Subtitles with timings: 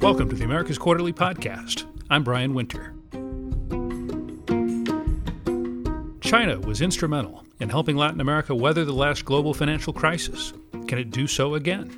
[0.00, 1.84] Welcome to the Americas Quarterly Podcast.
[2.08, 2.94] I'm Brian Winter.
[6.22, 10.54] China was instrumental in helping Latin America weather the last global financial crisis.
[10.88, 11.94] Can it do so again?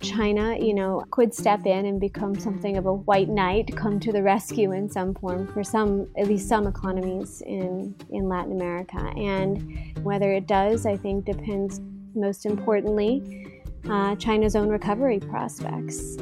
[0.00, 4.10] China, you know, could step in and become something of a white knight, come to
[4.10, 8.98] the rescue in some form for some, at least some economies in, in Latin America.
[9.16, 11.80] And whether it does, I think, depends
[12.16, 16.16] most importantly uh, China's own recovery prospects.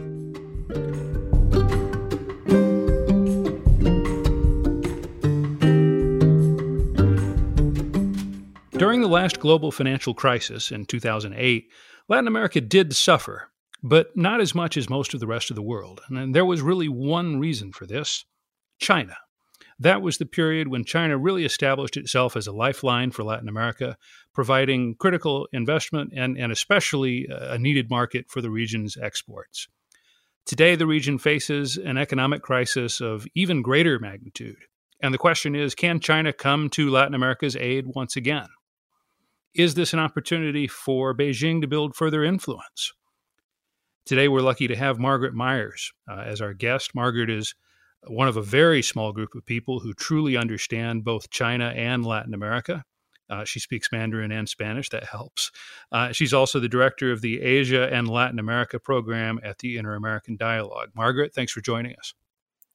[9.12, 11.68] Last global financial crisis in 2008,
[12.08, 13.52] Latin America did suffer,
[13.82, 16.00] but not as much as most of the rest of the world.
[16.08, 18.24] And there was really one reason for this
[18.78, 19.16] China.
[19.78, 23.96] That was the period when China really established itself as a lifeline for Latin America,
[24.32, 29.68] providing critical investment and, and especially a needed market for the region's exports.
[30.46, 34.56] Today, the region faces an economic crisis of even greater magnitude.
[35.00, 38.48] And the question is can China come to Latin America's aid once again?
[39.54, 42.92] Is this an opportunity for Beijing to build further influence?
[44.06, 46.94] Today, we're lucky to have Margaret Myers uh, as our guest.
[46.94, 47.54] Margaret is
[48.06, 52.32] one of a very small group of people who truly understand both China and Latin
[52.32, 52.82] America.
[53.28, 54.88] Uh, she speaks Mandarin and Spanish.
[54.88, 55.50] That helps.
[55.92, 59.94] Uh, she's also the director of the Asia and Latin America program at the Inter
[59.94, 60.88] American Dialogue.
[60.96, 62.14] Margaret, thanks for joining us.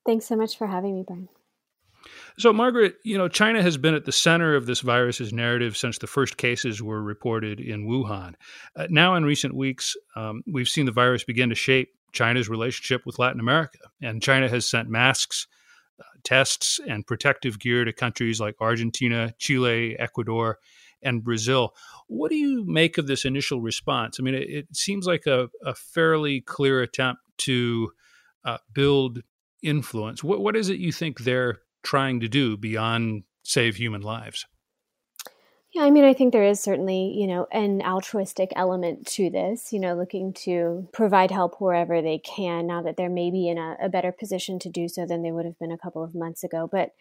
[0.06, 1.28] Thanks so much for having me, Brian.
[2.40, 5.98] So, Margaret, you know, China has been at the center of this virus's narrative since
[5.98, 8.36] the first cases were reported in Wuhan.
[8.76, 13.08] Uh, now, in recent weeks, um, we've seen the virus begin to shape China's relationship
[13.08, 13.80] with Latin America.
[14.04, 15.48] And China has sent masks,
[16.00, 20.60] uh, tests, and protective gear to countries like Argentina, Chile, Ecuador,
[21.02, 21.74] and Brazil.
[22.08, 24.20] What do you make of this initial response?
[24.20, 27.92] I mean, it, it seems like a, a, fairly clear attempt to
[28.46, 29.24] uh, build
[29.64, 30.24] influence.
[30.24, 34.46] What, what is it you think they're trying to do beyond save human lives?
[35.74, 39.72] Yeah, I mean, I think there is certainly, you know, an altruistic element to this,
[39.72, 43.78] you know, looking to provide help wherever they can now that they're maybe in a,
[43.82, 46.44] a better position to do so than they would have been a couple of months
[46.44, 46.68] ago.
[46.70, 46.92] But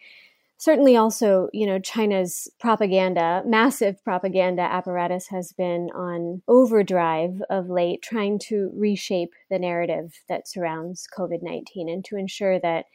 [0.58, 8.02] certainly also, you know, China's propaganda, massive propaganda apparatus has been on overdrive of late,
[8.02, 12.86] trying to reshape the narrative that surrounds COVID 19 and to ensure that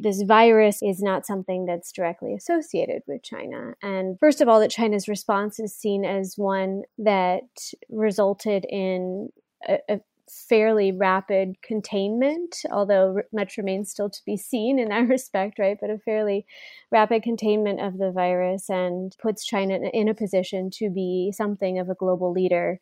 [0.00, 3.74] this virus is not something that's directly associated with China.
[3.82, 7.42] And first of all, that China's response is seen as one that
[7.90, 9.30] resulted in
[9.68, 10.00] a, a
[10.30, 15.76] fairly rapid containment, although much remains still to be seen in that respect, right?
[15.80, 16.46] But a fairly
[16.90, 21.88] rapid containment of the virus and puts China in a position to be something of
[21.88, 22.80] a global leader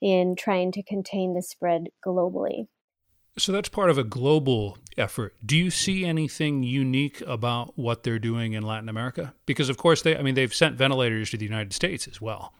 [0.00, 2.68] in trying to contain the spread globally.
[3.38, 5.34] So that's part of a global effort.
[5.44, 9.34] Do you see anything unique about what they're doing in Latin America?
[9.44, 12.54] Because of course they I mean they've sent ventilators to the United States as well.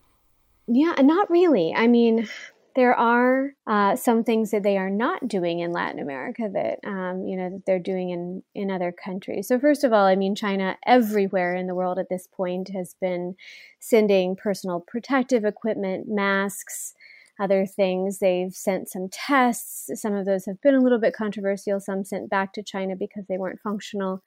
[0.69, 1.73] Yeah, not really.
[1.75, 2.29] I mean,
[2.76, 7.25] there are uh, some things that they are not doing in Latin America that um,
[7.26, 9.48] you know that they're doing in in other countries.
[9.48, 12.94] So first of all, I mean, China everywhere in the world at this point has
[13.00, 13.34] been
[13.81, 16.92] sending personal protective equipment, masks,
[17.41, 18.19] other things.
[18.19, 19.91] They've sent some tests.
[20.00, 23.25] Some of those have been a little bit controversial, some sent back to China because
[23.26, 24.22] they weren't functional.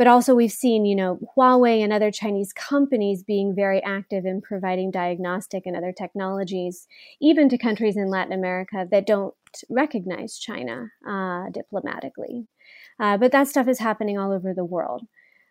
[0.00, 4.40] But also, we've seen, you know, Huawei and other Chinese companies being very active in
[4.40, 6.88] providing diagnostic and other technologies,
[7.20, 9.34] even to countries in Latin America that don't
[9.68, 12.46] recognize China uh, diplomatically.
[12.98, 15.02] Uh, but that stuff is happening all over the world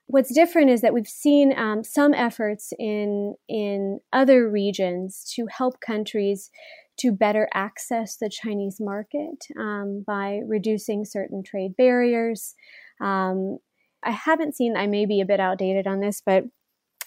[0.07, 5.79] what's different is that we've seen um, some efforts in in other regions to help
[5.79, 6.49] countries
[6.97, 12.55] to better access the Chinese market um, by reducing certain trade barriers.
[12.99, 13.59] Um,
[14.03, 16.45] I haven't seen, I may be a bit outdated on this, but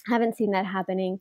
[0.07, 1.19] haven't seen that happening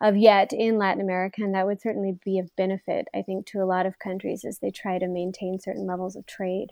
[0.00, 3.58] of yet in Latin America, and that would certainly be of benefit, I think, to
[3.58, 6.68] a lot of countries as they try to maintain certain levels of trade.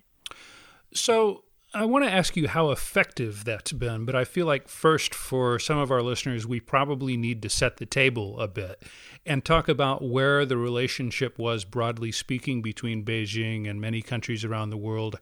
[0.95, 1.43] So,
[1.75, 5.59] I want to ask you how effective that's been, but I feel like first, for
[5.59, 8.83] some of our listeners, we probably need to set the table a bit
[9.27, 14.71] and talk about where the relationship was, broadly speaking, between Beijing and many countries around
[14.71, 15.19] the world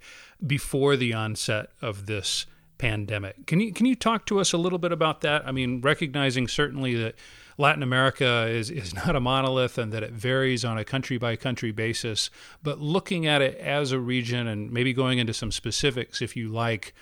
[0.47, 2.45] before the onset of this
[2.79, 3.47] pandemic.
[3.47, 5.47] Can you can you talk to us a little bit about that?
[5.47, 7.15] I mean, recognizing certainly that
[7.57, 11.37] Latin America is, is not a monolith and that it varies on a country by
[11.37, 12.31] country basis,
[12.63, 16.49] but looking at it as a region and maybe going into some specifics if you
[16.49, 16.95] like,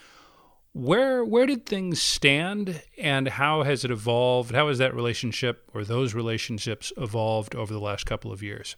[0.72, 4.54] where where did things stand and how has it evolved?
[4.54, 8.76] How has that relationship or those relationships evolved over the last couple of years?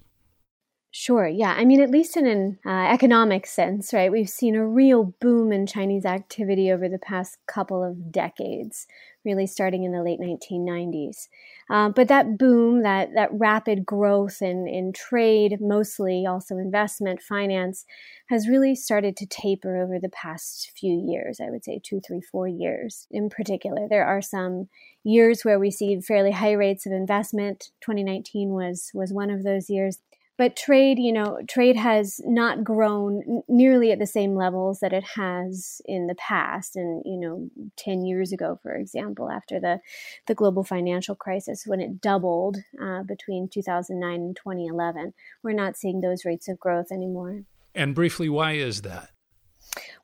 [0.97, 1.27] Sure.
[1.27, 1.53] Yeah.
[1.59, 4.13] I mean, at least in an uh, economic sense, right?
[4.13, 8.87] We've seen a real boom in Chinese activity over the past couple of decades,
[9.25, 11.29] really starting in the late 1990s.
[11.69, 17.87] Uh, but that boom, that that rapid growth in in trade, mostly also investment, finance,
[18.29, 21.41] has really started to taper over the past few years.
[21.41, 23.89] I would say two, three, four years in particular.
[23.89, 24.69] There are some
[25.03, 27.73] years where we see fairly high rates of investment.
[27.81, 29.99] 2019 was was one of those years
[30.37, 35.05] but trade you know trade has not grown nearly at the same levels that it
[35.17, 36.77] has in the past.
[36.77, 39.81] And you know 10 years ago for example after the
[40.27, 46.01] the global financial crisis when it doubled uh, between 2009 and 2011 we're not seeing
[46.01, 47.43] those rates of growth anymore.
[47.75, 49.11] And briefly why is that?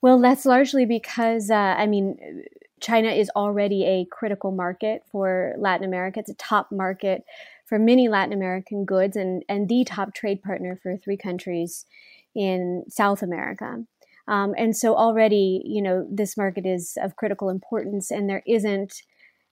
[0.01, 2.45] Well that's largely because uh, i mean
[2.81, 6.21] China is already a critical market for Latin America.
[6.21, 7.25] It's a top market
[7.71, 11.87] for many Latin American goods and, and the top trade partner for three countries
[12.35, 13.85] in South America.
[14.29, 18.93] Um, and so already, you know, this market is of critical importance, and there isn't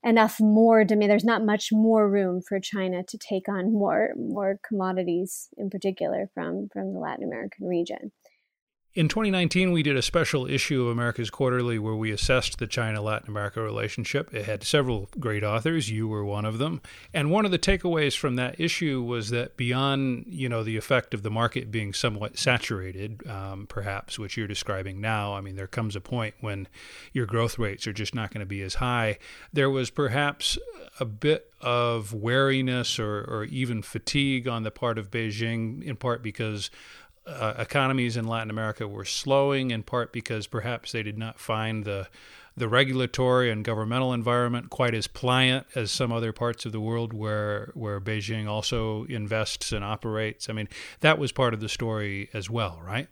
[0.05, 1.11] enough more demand.
[1.11, 6.29] There's not much more room for China to take on more more commodities, in particular
[6.35, 8.13] from from the Latin American region.
[8.95, 13.03] In 2019, we did a special issue of Americas Quarterly where we assessed the China
[13.03, 14.33] Latin America relationship.
[14.33, 15.91] It had several great authors.
[15.91, 16.81] You were one of them.
[17.13, 21.13] And one of the takeaways from that issue was that beyond, you know, the effect
[21.13, 25.67] of the market being somewhat saturated, um, perhaps, which you're describing now, I mean, there
[25.67, 26.67] comes a point when
[27.13, 29.19] your growth rates are just not going to be as high.
[29.53, 30.57] There was perhaps
[30.99, 36.23] a bit of wariness or, or even fatigue on the part of Beijing, in part
[36.23, 36.71] because
[37.29, 41.85] uh, economies in Latin America were slowing, in part because perhaps they did not find
[41.85, 42.09] the
[42.57, 47.13] the regulatory and governmental environment quite as pliant as some other parts of the world
[47.13, 50.51] where where Beijing also invests and operates.
[50.51, 50.69] I mean,
[51.01, 53.09] that was part of the story as well, right?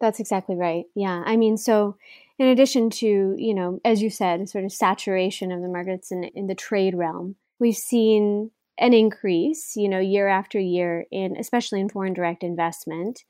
[0.00, 0.84] That's exactly right.
[0.96, 1.22] Yeah.
[1.24, 1.96] I mean, so
[2.38, 6.24] in addition to, you know, as you said, sort of saturation of the markets in,
[6.24, 11.80] in the trade realm, we've seen an increase, you know, year after year in, especially
[11.80, 13.22] in foreign direct investment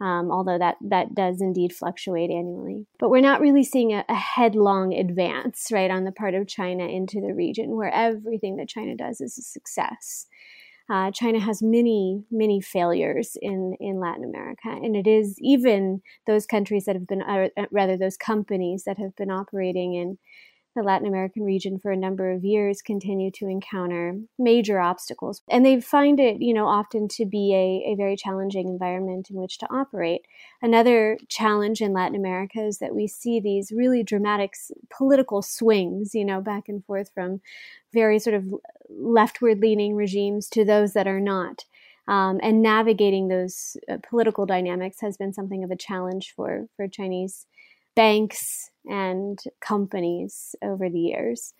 [0.00, 2.86] um, although that, that does indeed fluctuate annually.
[2.98, 6.84] But we're not really seeing a, a, headlong advance, right, on the part of China
[6.86, 10.26] into the region where everything that China does is a success.
[10.90, 14.68] Uh, China has many, many failures in, in Latin America.
[14.68, 19.14] And it is even those countries that have been, uh, rather, those companies that have
[19.16, 20.18] been operating in
[20.76, 25.42] the Latin American region for a number of years continue to encounter major obstacles.
[25.50, 29.36] And they find it, you know, often to be a, a very challenging environment in
[29.36, 30.22] which to operate.
[30.62, 34.54] Another challenge in Latin America is that we see these really dramatic
[34.96, 37.40] political swings, you know, back and forth from
[37.92, 38.54] very sort of
[38.88, 41.64] leftward leaning regimes to those that are not.
[42.08, 46.88] Um, and navigating those uh, political dynamics has been something of a challenge for, for
[46.88, 47.46] Chinese
[47.94, 51.54] banks and companies over the years.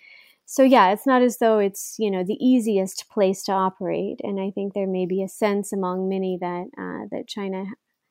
[0.46, 4.40] So yeah, it's not as though it's you know the easiest place to operate, and
[4.40, 7.66] I think there may be a sense among many that uh, that China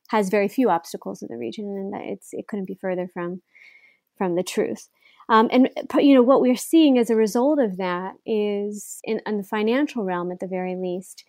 [0.08, 3.42] has very few obstacles in the region, and that it's it couldn't be further from
[4.16, 4.88] from the truth.
[5.28, 5.68] Um, and
[5.98, 10.02] you know what we're seeing as a result of that is in, in the financial
[10.02, 11.24] realm, at the very least,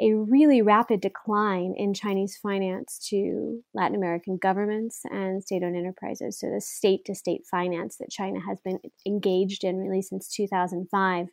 [0.00, 6.38] a really rapid decline in Chinese finance to Latin American governments and state owned enterprises.
[6.38, 11.26] So, the state to state finance that China has been engaged in really since 2005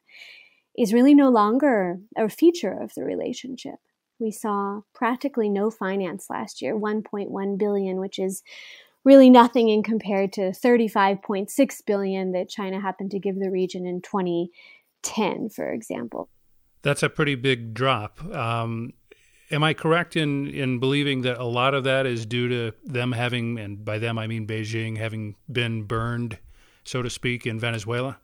[0.78, 3.76] is really no longer a feature of the relationship.
[4.20, 8.44] We saw practically no finance last year, 1.1 billion, which is
[9.04, 14.02] really nothing in compared to 35.6 billion that China happened to give the region in
[14.02, 16.30] 2010, for example.
[16.86, 18.24] That's a pretty big drop.
[18.24, 18.94] Um,
[19.50, 23.12] am I correct in in believing that a lot of that is due to them
[23.12, 26.38] having, and by them I mean Beijing, having been burned,
[26.84, 28.20] so to speak, in Venezuela?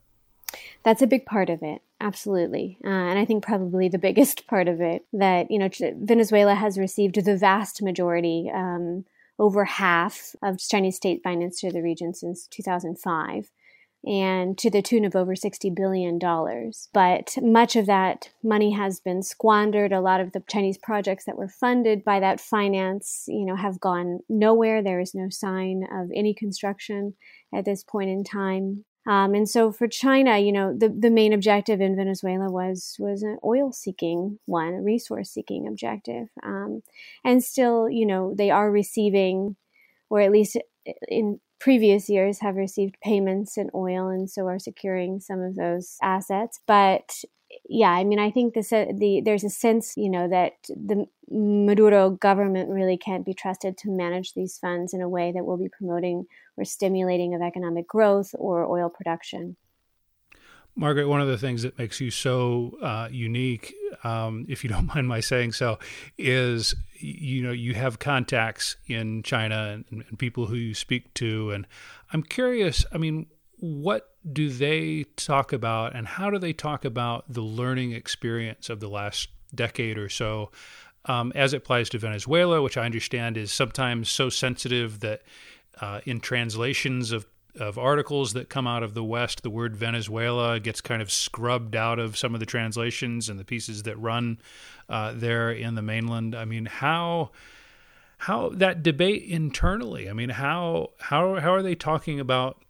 [0.84, 4.68] That's a big part of it, absolutely, uh, and I think probably the biggest part
[4.68, 9.06] of it that you know Venezuela has received the vast majority, um,
[9.40, 13.50] over half of Chinese state finance to the region since 2005
[14.06, 16.20] and to the tune of over $60 billion.
[16.94, 19.92] But much of that money has been squandered.
[19.92, 23.80] A lot of the Chinese projects that were funded by that finance, you know, have
[23.80, 24.82] gone nowhere.
[24.82, 27.14] There is no sign of any construction
[27.54, 28.86] at this point in time.
[29.08, 33.24] Um, and so for China, you know, the, the main objective in Venezuela was was
[33.24, 36.28] an oil seeking one, a resource seeking objective.
[36.44, 36.84] Um,
[37.26, 39.56] and still, you know, they are receiving,
[40.10, 40.58] or at least
[41.08, 45.98] in previous years have received payments in oil and so are securing some of those
[46.02, 46.60] assets.
[46.66, 47.24] But
[47.70, 51.06] yeah, I mean, I think this, uh, the there's a sense, you know, that the
[51.30, 55.58] Maduro government really can't be trusted to manage these funds in a way that will
[55.58, 56.26] be promoting
[56.58, 59.56] or stimulating of economic growth or oil production.
[60.76, 63.74] Margaret, one of the things that makes you so uh, unique,
[64.04, 65.80] um, if you don't mind my saying so,
[66.18, 71.52] is you know you have contacts in China and, and people who you speak to,
[71.52, 71.68] and
[72.14, 72.86] I'm curious.
[72.92, 77.92] I mean, what do they talk about, and how do they talk about the learning
[77.92, 80.52] experience of the last decade or so,
[81.06, 85.24] um, as it applies to Venezuela, which I understand is sometimes so sensitive that
[85.80, 87.26] uh, in translations of
[87.60, 91.76] of articles that come out of the West, the word Venezuela gets kind of scrubbed
[91.76, 94.40] out of some of the translations and the pieces that run
[94.90, 96.36] uh, there in the mainland.
[96.36, 97.32] I mean, how
[98.18, 100.10] how that debate internally?
[100.10, 102.62] I mean, how how how are they talking about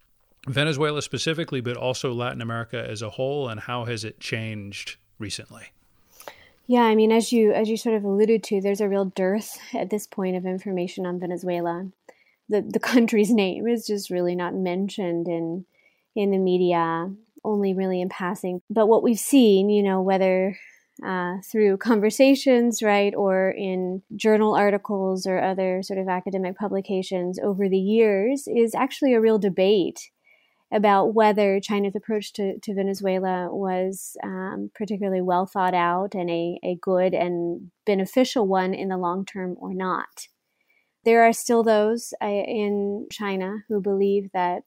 [0.46, 5.72] Venezuela specifically, but also Latin America as a whole, and how has it changed recently?
[6.66, 9.58] Yeah, I mean, as you as you sort of alluded to, there's a real dearth
[9.74, 11.88] at this point of information on Venezuela
[12.48, 15.64] the, the country's name is just really not mentioned in
[16.14, 17.10] in the media,
[17.42, 18.60] only really in passing.
[18.68, 20.58] But what we've seen, you know, whether
[21.02, 27.68] uh, through conversations, right, or in journal articles or other sort of academic publications over
[27.68, 30.10] the years, is actually a real debate
[30.72, 36.58] about whether China's approach to, to Venezuela was um, particularly well thought out and a,
[36.64, 40.28] a good and beneficial one in the long term or not.
[41.04, 44.62] There are still those uh, in China who believe that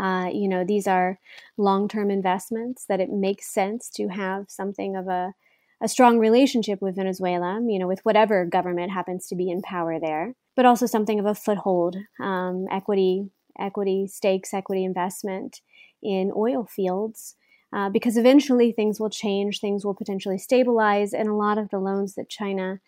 [0.00, 1.18] uh, you know these are
[1.58, 5.34] long-term investments that it makes sense to have something of a
[5.82, 9.98] a strong relationship with Venezuela, you know, with whatever government happens to be in power
[9.98, 15.60] there, but also something of a foothold, um, equity, equity stakes, equity investment
[16.00, 17.34] in oil fields,
[17.72, 21.80] uh, because eventually things will change, things will potentially stabilize, and a lot of the
[21.80, 22.80] loans that China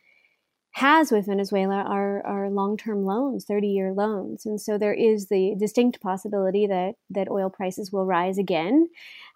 [0.75, 6.01] has with Venezuela are, are long-term loans, 30-year loans, and so there is the distinct
[6.01, 8.89] possibility that that oil prices will rise again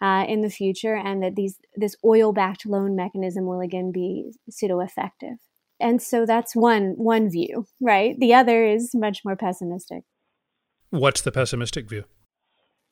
[0.02, 5.38] uh, in the future, and that these this oil-backed loan mechanism will again be pseudo-effective.
[5.78, 8.18] And so that's one one view, right?
[8.18, 10.02] The other is much more pessimistic.
[10.90, 12.04] What's the pessimistic view?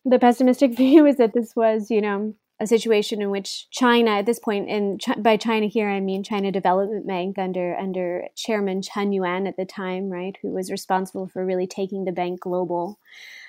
[0.04, 4.26] The pessimistic view is that this was, you know, a situation in which China, at
[4.26, 9.12] this point, and by China here I mean China Development Bank under under Chairman Chen
[9.12, 12.98] Yuan at the time, right, who was responsible for really taking the bank global,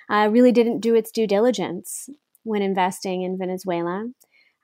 [0.09, 2.09] uh, really didn't do its due diligence
[2.43, 4.09] when investing in Venezuela,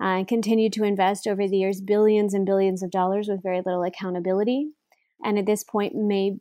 [0.02, 3.84] uh, continued to invest over the years billions and billions of dollars with very little
[3.84, 4.72] accountability,
[5.24, 6.34] and at this point may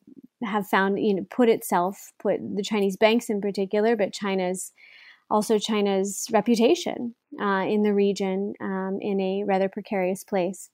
[0.43, 4.73] have found you know put itself, put the Chinese banks in particular, but China's
[5.31, 10.71] also China's reputation uh, in the region um, in a rather precarious place,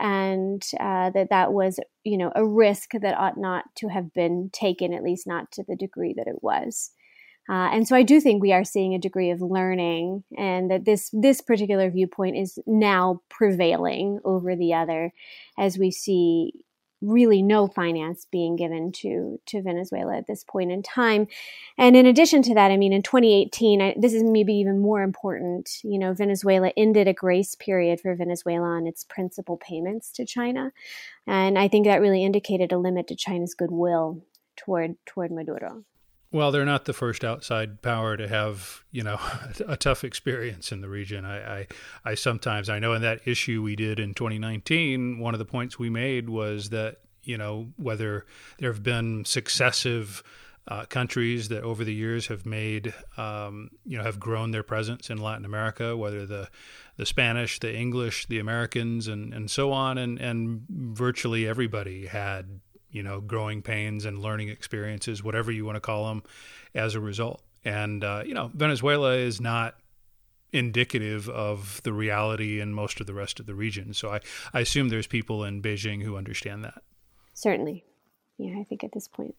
[0.00, 4.50] and uh, that that was you know a risk that ought not to have been
[4.52, 6.90] taken, at least not to the degree that it was.
[7.50, 10.84] Uh, and so I do think we are seeing a degree of learning, and that
[10.84, 15.12] this this particular viewpoint is now prevailing over the other,
[15.58, 16.52] as we see
[17.02, 21.26] really no finance being given to to Venezuela at this point in time.
[21.76, 25.02] And in addition to that, I mean, in 2018, I, this is maybe even more
[25.02, 25.70] important.
[25.82, 30.72] You know, Venezuela ended a grace period for Venezuela on its principal payments to China,
[31.26, 34.22] and I think that really indicated a limit to China's goodwill
[34.56, 35.84] toward toward Maduro.
[36.32, 39.20] Well, they're not the first outside power to have, you know,
[39.68, 41.26] a tough experience in the region.
[41.26, 41.66] I, I,
[42.06, 45.78] I, sometimes I know in that issue we did in 2019, one of the points
[45.78, 48.24] we made was that, you know, whether
[48.58, 50.22] there have been successive
[50.68, 55.10] uh, countries that over the years have made, um, you know, have grown their presence
[55.10, 56.48] in Latin America, whether the
[56.96, 62.60] the Spanish, the English, the Americans, and and so on, and and virtually everybody had
[62.92, 66.22] you know, growing pains and learning experiences, whatever you want to call them,
[66.74, 67.42] as a result.
[67.64, 69.74] And, uh, you know, Venezuela is not
[70.52, 73.94] indicative of the reality in most of the rest of the region.
[73.94, 74.20] So I,
[74.52, 76.82] I assume there's people in Beijing who understand that.
[77.34, 77.84] Certainly.
[78.38, 79.34] Yeah, I think at this point.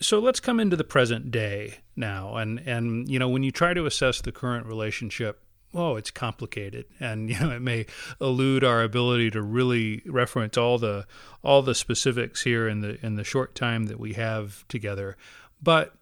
[0.00, 2.36] So let's come into the present day now.
[2.36, 5.40] And, and you know, when you try to assess the current relationship
[5.74, 7.86] oh, it's complicated, and you know it may
[8.20, 11.06] elude our ability to really reference all the
[11.42, 15.16] all the specifics here in the in the short time that we have together.
[15.62, 15.94] But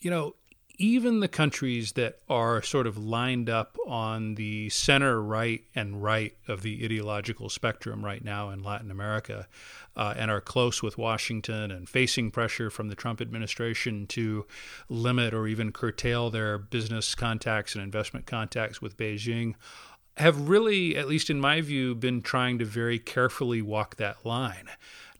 [0.00, 0.34] you know,
[0.78, 6.36] even the countries that are sort of lined up on the center right and right
[6.46, 9.48] of the ideological spectrum right now in Latin America
[9.96, 14.46] uh, and are close with Washington and facing pressure from the Trump administration to
[14.88, 19.54] limit or even curtail their business contacts and investment contacts with Beijing
[20.16, 24.68] have really, at least in my view, been trying to very carefully walk that line.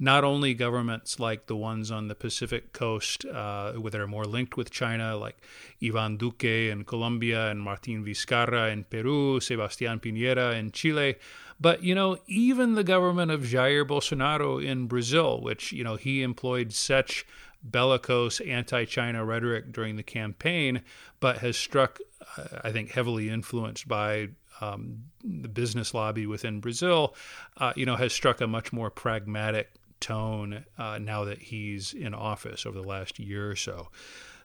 [0.01, 4.57] Not only governments like the ones on the Pacific coast uh, that are more linked
[4.57, 5.37] with China, like
[5.83, 11.17] Ivan Duque in Colombia and Martin Vizcarra in Peru, Sebastián Piñera in Chile,
[11.61, 16.23] but you know, even the government of Jair Bolsonaro in Brazil, which you know he
[16.23, 17.27] employed such
[17.63, 20.83] bellicose anti-China rhetoric during the campaign,
[21.19, 21.99] but has struck,
[22.37, 24.29] uh, I think, heavily influenced by
[24.61, 27.15] um, the business lobby within Brazil,
[27.57, 32.15] uh, you know, has struck a much more pragmatic tone uh, now that he's in
[32.15, 33.89] office over the last year or so.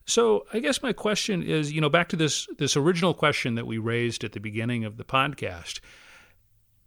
[0.06, 3.68] So I guess my question is, you know, back to this this original question that
[3.68, 5.80] we raised at the beginning of the podcast: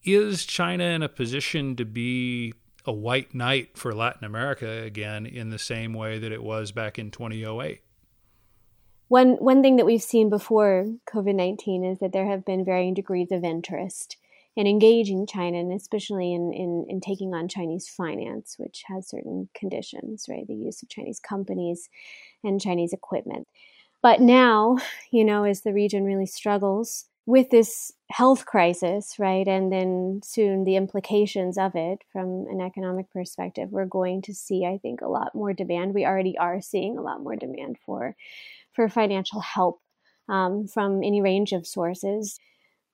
[0.05, 2.53] Is China in a position to be
[2.85, 6.99] a white knight for Latin America again in the same way that it was back
[6.99, 7.81] in 2008?
[9.09, 12.93] One one thing that we've seen before COVID nineteen is that there have been varying
[12.93, 14.17] degrees of interest
[14.57, 19.49] in engaging China, and especially in, in, in taking on Chinese finance, which has certain
[19.55, 20.47] conditions, right?
[20.47, 21.91] The use of Chinese companies
[22.43, 23.47] and Chinese equipment.
[24.03, 24.79] But now,
[25.11, 30.65] you know, as the region really struggles with this health crisis, right, and then soon
[30.65, 35.09] the implications of it from an economic perspective, we're going to see, I think, a
[35.09, 35.93] lot more demand.
[35.93, 38.17] We already are seeing a lot more demand for
[38.73, 39.81] for financial help
[40.29, 42.39] um, from any range of sources.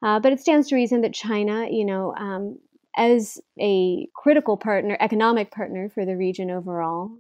[0.02, 2.58] Uh, but it stands to reason that China, you know, um,
[2.96, 7.10] as a critical partner, economic partner for the region overall,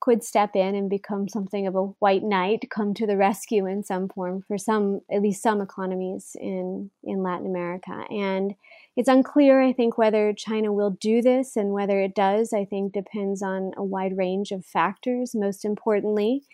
[0.00, 3.82] could step in and become something of a white knight, come to the rescue in
[3.82, 8.04] some form for some, at least some economies in in Latin America.
[8.08, 8.54] And
[8.96, 12.92] it's unclear, I think, whether China will do this, and whether it does, I think,
[12.92, 15.34] depends on a wide range of factors.
[15.34, 16.44] Most importantly,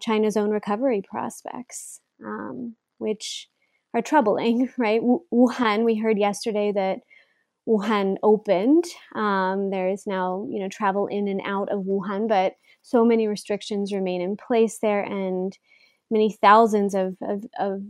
[0.00, 3.48] China's own recovery prospects, um, which
[3.94, 5.00] are troubling, right?
[5.02, 7.00] Wuhan, we heard yesterday that
[7.66, 8.84] Wuhan opened.
[9.14, 13.26] Um, there is now, you know, travel in and out of Wuhan, but so many
[13.26, 15.56] restrictions remain in place there, and
[16.10, 17.82] many thousands of, of, of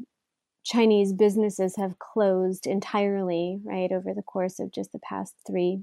[0.64, 5.80] Chinese businesses have closed entirely, right, over the course of just the past three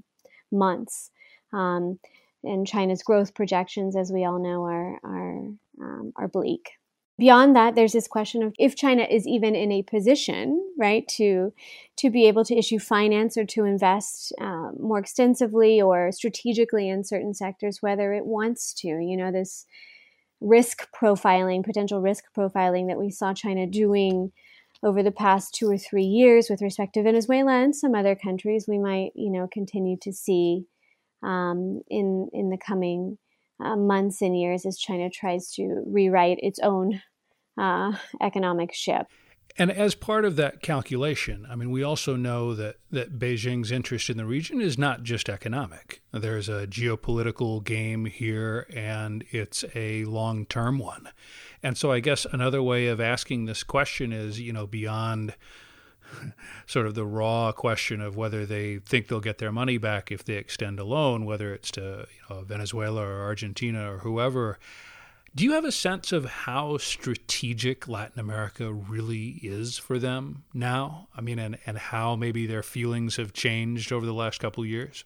[0.50, 1.10] months.
[1.52, 1.98] Um,
[2.44, 5.38] and China's growth projections, as we all know, are are
[5.80, 6.70] um, are bleak.
[7.18, 11.52] Beyond that, there's this question of if China is even in a position, right, to
[11.98, 17.04] to be able to issue finance or to invest um, more extensively or strategically in
[17.04, 18.88] certain sectors, whether it wants to.
[18.88, 19.66] You know, this
[20.40, 24.32] risk profiling, potential risk profiling that we saw China doing
[24.82, 28.66] over the past two or three years with respect to Venezuela and some other countries,
[28.66, 30.64] we might, you know, continue to see
[31.22, 33.18] um, in in the coming
[33.62, 37.00] uh, months and years as China tries to rewrite its own
[37.58, 39.06] uh, economic ship.
[39.58, 44.08] And as part of that calculation, I mean, we also know that, that Beijing's interest
[44.08, 46.00] in the region is not just economic.
[46.10, 51.10] There's a geopolitical game here, and it's a long term one.
[51.62, 55.34] And so I guess another way of asking this question is, you know, beyond
[56.66, 60.24] sort of the raw question of whether they think they'll get their money back if
[60.24, 64.58] they extend a loan, whether it's to you know, Venezuela or Argentina or whoever.
[65.34, 71.08] Do you have a sense of how strategic Latin America really is for them now?
[71.16, 74.68] I mean, and, and how maybe their feelings have changed over the last couple of
[74.68, 75.04] years?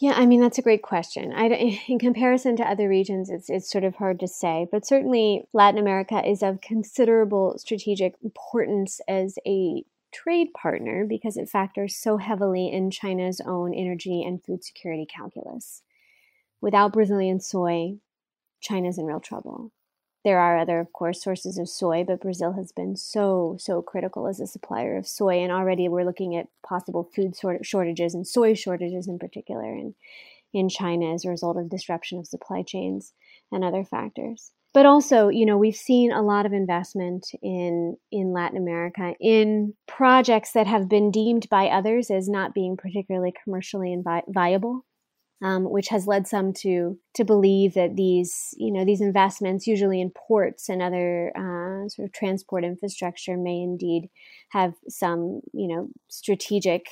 [0.00, 1.30] Yeah, I mean that's a great question.
[1.34, 1.48] I,
[1.88, 5.78] in comparison to other regions, it's it's sort of hard to say, but certainly Latin
[5.78, 12.70] America is of considerable strategic importance as a trade partner because it factors so heavily
[12.70, 15.82] in China's own energy and food security calculus.
[16.60, 17.98] Without Brazilian soy,
[18.60, 19.72] China's in real trouble.
[20.22, 24.26] There are other, of course, sources of soy, but Brazil has been so, so critical
[24.26, 25.38] as a supplier of soy.
[25.42, 29.94] And already we're looking at possible food shortages and soy shortages in particular in,
[30.52, 33.14] in China as a result of disruption of supply chains
[33.50, 38.32] and other factors but also you know we've seen a lot of investment in in
[38.32, 43.88] latin america in projects that have been deemed by others as not being particularly commercially
[43.88, 44.84] invi- viable
[45.42, 50.00] um, which has led some to to believe that these you know these investments usually
[50.00, 54.10] in ports and other uh, sort of transport infrastructure may indeed
[54.50, 56.86] have some you know strategic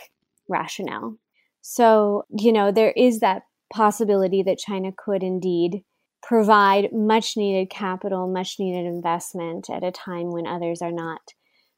[0.49, 1.19] rationale.
[1.61, 5.85] So you know there is that possibility that china could indeed
[6.29, 11.33] provide much needed capital, much needed investment at a time when others are not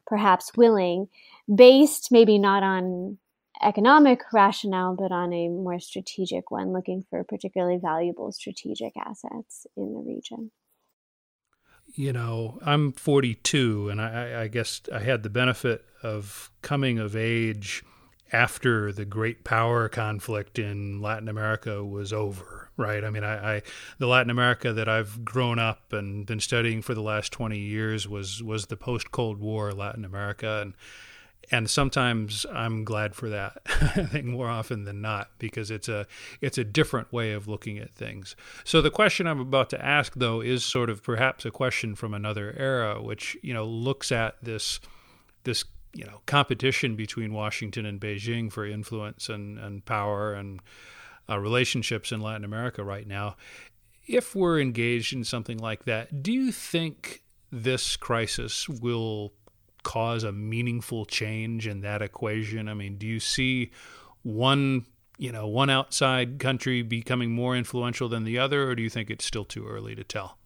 [0.09, 1.07] perhaps willing,
[1.55, 3.17] based maybe not on
[3.63, 9.95] economic rationale, but on a more strategic one, looking for particularly valuable strategic assets in
[9.95, 10.51] the region.
[11.95, 17.15] You know, I'm 42, and I, I guess I had the benefit of coming of
[17.15, 17.85] age
[18.33, 23.05] after the great power conflict in Latin America was over, right?
[23.05, 23.63] I mean, I, I,
[23.99, 28.09] the Latin America that I've grown up and been studying for the last twenty years
[28.09, 30.75] was was the post Cold War Latin America, and
[31.51, 33.59] and sometimes I'm glad for that.
[33.67, 36.07] I think more often than not because it's a
[36.41, 38.37] it's a different way of looking at things.
[38.65, 42.15] So the question I'm about to ask though is sort of perhaps a question from
[42.15, 44.81] another era, which you know looks at this
[45.45, 50.61] this you know competition between Washington and Beijing for influence and, and power and
[51.31, 53.37] uh, relationships in Latin America right now.
[54.07, 59.33] If we're engaged in something like that, do you think this crisis will
[59.83, 62.69] cause a meaningful change in that equation?
[62.69, 63.71] I mean, do you see
[64.23, 64.87] one
[65.21, 69.11] you know one outside country becoming more influential than the other, or do you think
[69.11, 70.39] it's still too early to tell?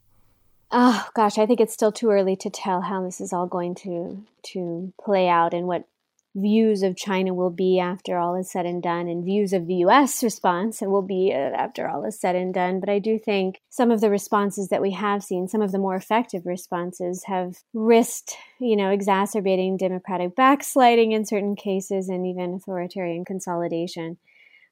[0.70, 3.76] Oh gosh, I think it's still too early to tell how this is all going
[3.76, 5.86] to to play out and what
[6.34, 9.76] views of China will be after all is said and done, and views of the
[9.76, 10.22] U.S.
[10.22, 12.80] response will be uh, after all is said and done.
[12.80, 15.78] But I do think some of the responses that we have seen, some of the
[15.78, 22.54] more effective responses, have risked, you know, exacerbating democratic backsliding in certain cases and even
[22.54, 24.18] authoritarian consolidation.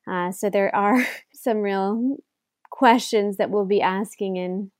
[0.06, 2.16] Uh, so there are some real
[2.70, 4.70] questions that we'll be asking in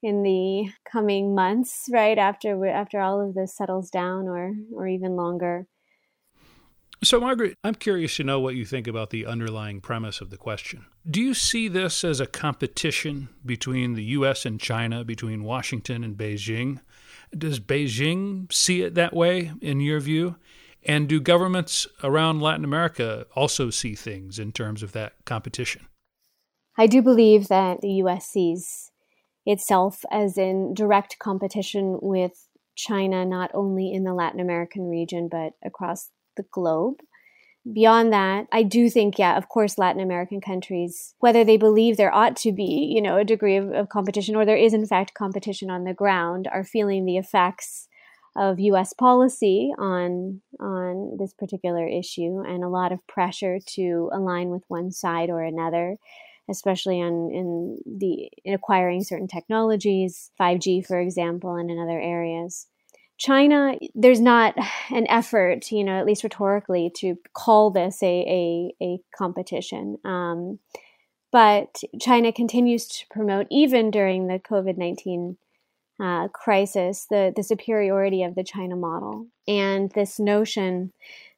[0.00, 5.16] in the coming months, right after after all of this settles down, or or even
[5.16, 5.66] longer.
[7.02, 10.36] So, Margaret, I'm curious to know what you think about the underlying premise of the
[10.36, 10.86] question.
[11.08, 14.44] Do you see this as a competition between the U.S.
[14.44, 16.80] and China, between Washington and Beijing?
[17.36, 20.36] Does Beijing see it that way, in your view?
[20.84, 25.86] And do governments around Latin America also see things in terms of that competition?
[26.76, 28.26] I do believe that the U.S.
[28.26, 28.90] sees
[29.46, 35.52] itself as in direct competition with China, not only in the Latin American region, but
[35.64, 37.00] across the globe.
[37.70, 42.14] Beyond that, I do think, yeah, of course, Latin American countries, whether they believe there
[42.14, 45.12] ought to be, you know, a degree of, of competition or there is in fact
[45.12, 47.88] competition on the ground, are feeling the effects
[48.34, 48.94] of U.S.
[48.94, 54.90] policy on on this particular issue and a lot of pressure to align with one
[54.90, 55.98] side or another
[56.48, 62.66] especially on in the in acquiring certain technologies, 5G, for example, and in other areas.
[63.18, 64.54] China, there's not
[64.90, 69.98] an effort, you know, at least rhetorically, to call this a a, a competition.
[70.04, 70.60] Um,
[71.30, 75.36] but China continues to promote, even during the COVID nineteen
[76.00, 80.92] uh, crisis, the the superiority of the China model and this notion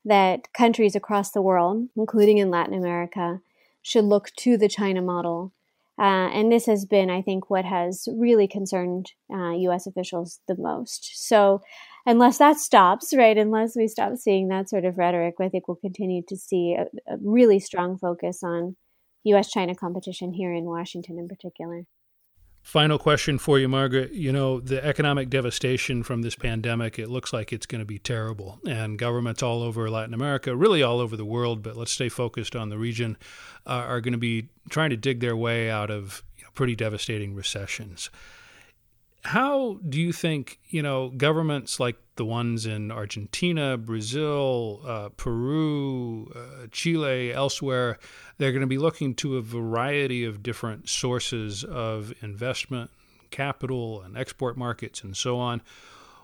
[0.04, 3.40] that countries across the world, including in Latin America,
[3.82, 5.52] should look to the China model.
[6.00, 10.56] Uh, and this has been, I think, what has really concerned uh, US officials the
[10.56, 11.26] most.
[11.28, 11.60] So,
[12.06, 15.76] unless that stops, right, unless we stop seeing that sort of rhetoric, I think we'll
[15.76, 18.76] continue to see a, a really strong focus on
[19.24, 21.84] US China competition here in Washington in particular.
[22.62, 24.12] Final question for you, Margaret.
[24.12, 27.98] You know, the economic devastation from this pandemic, it looks like it's going to be
[27.98, 28.60] terrible.
[28.66, 32.54] And governments all over Latin America, really all over the world, but let's stay focused
[32.54, 33.16] on the region,
[33.66, 36.76] uh, are going to be trying to dig their way out of you know, pretty
[36.76, 38.10] devastating recessions
[39.22, 46.30] how do you think you know governments like the ones in Argentina, Brazil, uh, Peru,
[46.34, 47.98] uh, Chile, elsewhere,
[48.36, 52.90] they're going to be looking to a variety of different sources of investment,
[53.30, 55.62] capital, and export markets, and so on.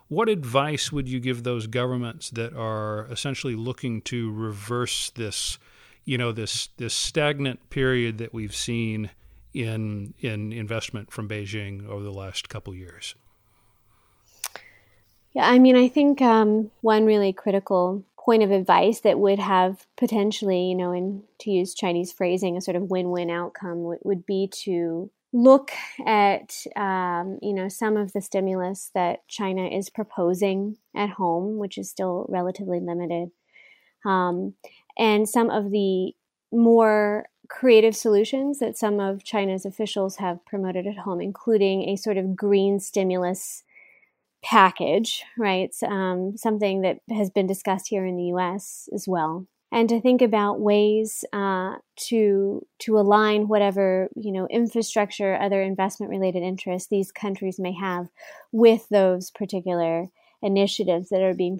[0.09, 5.59] What advice would you give those governments that are essentially looking to reverse this,
[6.05, 9.11] you know, this this stagnant period that we've seen?
[9.57, 13.14] In in investment from Beijing over the last couple years?
[15.35, 19.87] Yeah, I mean, I think um, one really critical point of advice that would have
[19.97, 24.27] potentially, you know, in to use Chinese phrasing, a sort of win-win outcome would, would
[24.27, 25.73] be to look
[26.07, 31.79] at, um, you know, some of the stimulus that China is proposing at home, which
[31.79, 33.31] is still relatively limited,
[34.05, 34.55] um,
[34.99, 36.12] and some of the
[36.51, 42.17] more creative solutions that some of China's officials have promoted at home, including a sort
[42.17, 43.63] of green stimulus
[44.43, 45.75] package, right?
[45.83, 48.89] Um, something that has been discussed here in the U.S.
[48.95, 51.77] as well, and to think about ways uh,
[52.09, 58.09] to to align whatever you know infrastructure, other investment related interests these countries may have
[58.53, 60.07] with those particular
[60.43, 61.59] initiatives that are being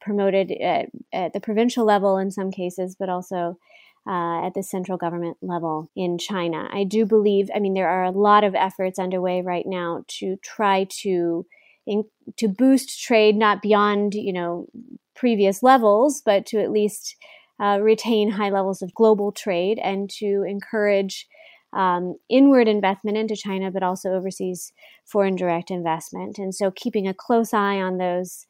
[0.00, 3.58] promoted at, at the provincial level in some cases, but also
[4.06, 6.68] uh, at the central government level in China.
[6.72, 10.36] I do believe, I mean, there are a lot of efforts underway right now to
[10.42, 11.46] try to
[11.86, 12.04] in,
[12.36, 14.66] to boost trade, not beyond you know
[15.14, 17.16] previous levels, but to at least
[17.60, 21.26] uh, retain high levels of global trade and to encourage
[21.72, 24.72] um, inward investment into China, but also overseas
[25.04, 26.38] foreign direct investment.
[26.38, 28.46] And so, keeping a close eye on those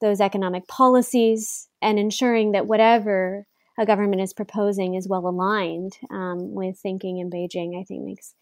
[0.00, 3.46] those economic policies and ensuring that whatever
[3.78, 8.34] a government is proposing is well aligned um, with thinking in Beijing, I think makes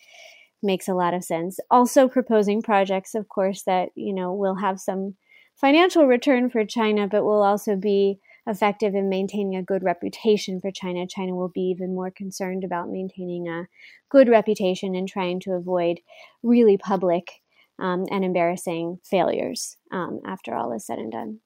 [0.62, 1.58] makes a lot of sense.
[1.70, 5.16] Also, proposing projects, of course, that you know will have some
[5.56, 10.70] financial return for China, but will also be effective in maintaining a good reputation for
[10.70, 11.06] China.
[11.06, 13.66] China will be even more concerned about maintaining a
[14.10, 16.00] good reputation and trying to avoid
[16.42, 17.42] really public
[17.78, 21.40] um, and embarrassing failures um, after all is said and done.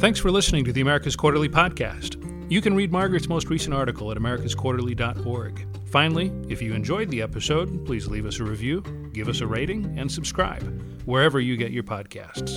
[0.00, 2.16] Thanks for listening to the Americas Quarterly podcast.
[2.50, 5.66] You can read Margaret's most recent article at americasquarterly.org.
[5.90, 8.80] Finally, if you enjoyed the episode, please leave us a review,
[9.12, 10.62] give us a rating, and subscribe
[11.04, 12.56] wherever you get your podcasts.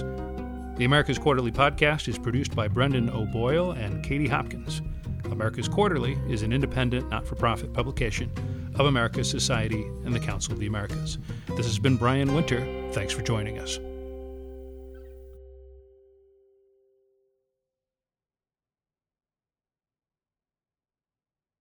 [0.77, 4.81] The Americas Quarterly podcast is produced by Brendan O'Boyle and Katie Hopkins.
[5.25, 8.31] Americas Quarterly is an independent, not for profit publication
[8.75, 11.17] of Americas Society and the Council of the Americas.
[11.57, 12.65] This has been Brian Winter.
[12.93, 13.79] Thanks for joining us.